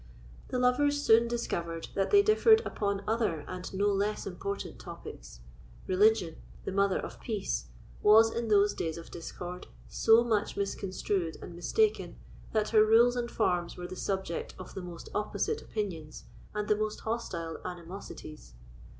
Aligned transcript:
The 0.47 0.57
lovers 0.57 0.99
soon 0.99 1.27
discovered 1.27 1.89
that 1.93 2.09
they 2.09 2.23
differed 2.23 2.63
upon 2.65 3.03
other 3.07 3.41
and 3.47 3.71
no 3.71 3.85
less 3.85 4.25
important 4.25 4.79
topics. 4.79 5.41
Religion, 5.85 6.37
the 6.65 6.71
mother 6.71 6.97
of 6.97 7.19
peace, 7.19 7.67
was, 8.01 8.33
in 8.33 8.47
those 8.47 8.73
days 8.73 8.97
of 8.97 9.11
discord, 9.11 9.67
so 9.87 10.23
much 10.23 10.57
misconstrued 10.57 11.37
and 11.39 11.55
mistaken, 11.55 12.15
that 12.51 12.69
her 12.69 12.83
rules 12.83 13.15
and 13.15 13.29
forms 13.29 13.77
were 13.77 13.85
the 13.85 13.95
subject 13.95 14.55
of 14.57 14.73
the 14.73 14.81
most 14.81 15.07
opposite 15.13 15.61
opinions 15.61 16.23
and 16.55 16.67
the 16.67 16.75
most 16.75 17.01
hostile 17.01 17.59
animosities. 17.63 18.55